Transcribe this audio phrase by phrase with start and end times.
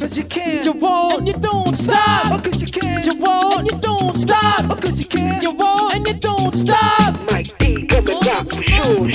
[0.00, 0.62] Cause you can.
[0.62, 1.18] You won't.
[1.18, 2.26] And you don't Stop.
[2.26, 2.44] stop.
[2.44, 3.02] Cause you can.
[3.02, 3.58] You won't.
[3.58, 4.80] And you don't stop.
[4.80, 5.42] Cause you can.
[5.42, 5.94] You won't.
[5.96, 7.18] And you don't stop.
[7.32, 9.10] Mike D coming rock for sure,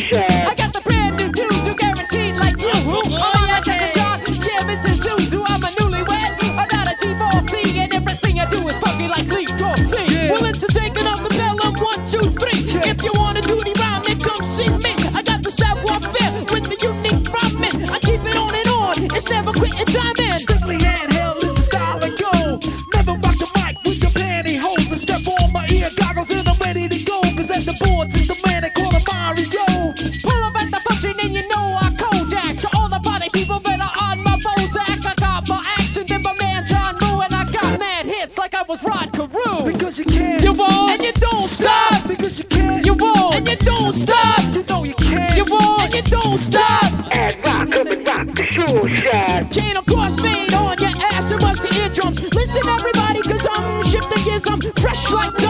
[38.73, 39.71] was Rod Carew.
[39.71, 40.93] Because you can't, You won't.
[40.93, 41.93] And you don't Stop.
[41.93, 42.07] stop.
[42.07, 43.35] Because you can't, You won't.
[43.35, 44.41] And you don't stop.
[44.55, 45.83] You know you can't, You won't.
[45.83, 46.91] And you don't stop.
[47.13, 49.51] Ad rock coming rock the sure, Shad.
[49.51, 52.17] Chain of course made on your ass and must the eardrums.
[52.33, 54.43] Listen everybody, cause I'm shifting gears.
[54.47, 55.42] I'm fresh like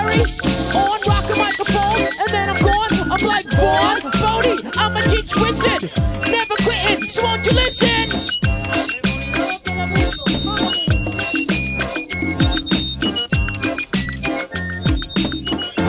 [0.00, 0.24] Perry.
[0.72, 2.92] I'm on rock the microphone, and then I'm gone.
[3.12, 4.52] I'm like Vaughn Bodé.
[4.78, 5.82] I'm a G twisted,
[6.30, 7.04] never quitting.
[7.08, 8.08] So won't you listen?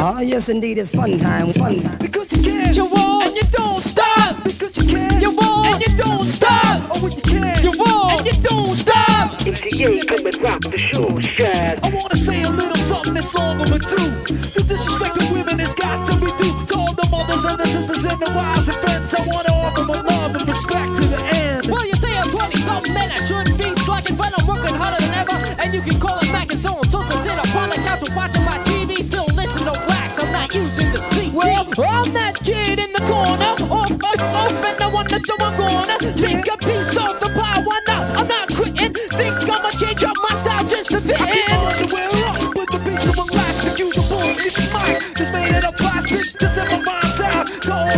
[0.03, 1.97] Oh, yes, indeed, it's fun time, fun time.
[1.99, 2.73] Because you can.
[2.73, 3.27] You won't.
[3.27, 4.43] And you don't Stop.
[4.43, 5.21] Because you can.
[5.21, 5.67] You won't.
[5.67, 6.91] And you don't Stop.
[6.93, 7.63] Oh, when you can.
[7.63, 8.19] You won't.
[8.19, 9.39] And you don't Stop.
[9.39, 11.85] MCA coming rock the show, Shad.
[11.85, 12.15] I wanna
[13.31, 14.11] is long overdue.
[14.55, 17.65] The disrespect to women has got to be due to all the mothers and the
[17.65, 19.13] sisters and the wives and friends.
[19.13, 21.67] I wanna offer my love and respect to the end.
[21.67, 25.01] Well, you say I'm 20 some men, I shouldn't be slacking, but I'm working harder
[25.03, 25.35] than ever.
[25.61, 28.03] And you can call it back and so on, so to sit upon the couch
[28.07, 30.19] and watching my TV, still listen to wax.
[30.21, 31.31] I'm not using the CD.
[31.31, 35.57] Well, I'm that kid in the corner, off my off, and I wonder so I'm
[35.57, 35.97] gonna.
[36.15, 36.40] Yeah.